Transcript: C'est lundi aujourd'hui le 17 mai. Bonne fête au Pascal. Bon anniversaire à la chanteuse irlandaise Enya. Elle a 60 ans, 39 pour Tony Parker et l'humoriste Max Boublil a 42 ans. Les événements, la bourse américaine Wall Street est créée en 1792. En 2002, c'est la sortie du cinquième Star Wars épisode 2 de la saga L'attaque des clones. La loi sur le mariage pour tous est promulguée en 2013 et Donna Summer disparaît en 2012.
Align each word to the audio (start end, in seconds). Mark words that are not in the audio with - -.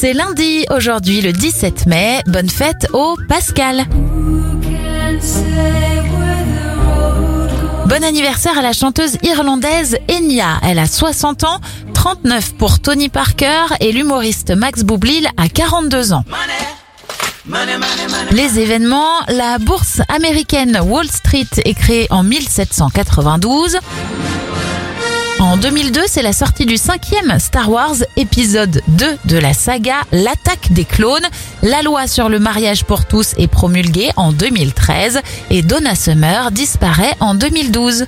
C'est 0.00 0.12
lundi 0.12 0.64
aujourd'hui 0.70 1.20
le 1.22 1.32
17 1.32 1.86
mai. 1.86 2.20
Bonne 2.28 2.48
fête 2.48 2.86
au 2.92 3.16
Pascal. 3.28 3.84
Bon 7.86 8.04
anniversaire 8.04 8.56
à 8.56 8.62
la 8.62 8.72
chanteuse 8.72 9.16
irlandaise 9.24 9.98
Enya. 10.08 10.60
Elle 10.62 10.78
a 10.78 10.86
60 10.86 11.42
ans, 11.42 11.58
39 11.94 12.54
pour 12.54 12.78
Tony 12.78 13.08
Parker 13.08 13.74
et 13.80 13.90
l'humoriste 13.90 14.52
Max 14.52 14.84
Boublil 14.84 15.26
a 15.36 15.48
42 15.48 16.12
ans. 16.12 16.22
Les 18.30 18.60
événements, 18.60 19.24
la 19.26 19.58
bourse 19.58 20.00
américaine 20.08 20.78
Wall 20.80 21.08
Street 21.08 21.48
est 21.64 21.74
créée 21.74 22.06
en 22.10 22.22
1792. 22.22 23.78
En 25.40 25.56
2002, 25.56 26.02
c'est 26.08 26.22
la 26.22 26.32
sortie 26.32 26.66
du 26.66 26.76
cinquième 26.76 27.38
Star 27.38 27.70
Wars 27.70 27.94
épisode 28.16 28.82
2 28.88 29.18
de 29.24 29.38
la 29.38 29.52
saga 29.52 30.00
L'attaque 30.10 30.72
des 30.72 30.84
clones. 30.84 31.26
La 31.62 31.82
loi 31.82 32.08
sur 32.08 32.28
le 32.28 32.40
mariage 32.40 32.84
pour 32.84 33.06
tous 33.06 33.34
est 33.38 33.46
promulguée 33.46 34.10
en 34.16 34.32
2013 34.32 35.20
et 35.50 35.62
Donna 35.62 35.94
Summer 35.94 36.50
disparaît 36.50 37.14
en 37.20 37.36
2012. 37.36 38.06